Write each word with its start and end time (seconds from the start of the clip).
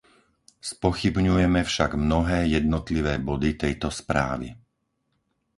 Spochybňujeme 0.71 1.61
však 1.71 1.91
mnohé 2.05 2.39
jednotlivé 2.57 3.13
body 3.29 3.51
tejto 3.63 3.89
správy. 3.99 4.47